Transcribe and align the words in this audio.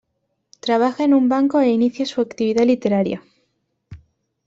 Trabaja 0.61 1.03
en 1.03 1.13
un 1.13 1.29
banco 1.29 1.59
e 1.59 1.67
inicia 1.69 2.07
su 2.07 2.21
actividad 2.21 2.65
literaria. 2.65 3.21